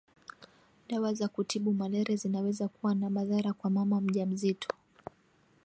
[0.89, 4.67] dawa za kutibu malaria zinaweza kuwa na madhara kwa mama mjamzito